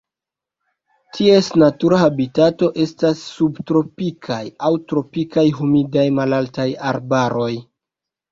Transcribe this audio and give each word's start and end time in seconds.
Ties 1.17 1.49
natura 1.63 1.97
habitato 2.03 2.69
estas 2.85 3.19
subtropikaj 3.35 4.39
aŭ 4.69 4.71
tropikaj 4.93 5.45
humidaj 5.61 6.07
malaltaj 6.21 6.67
arbaroj. 6.93 7.53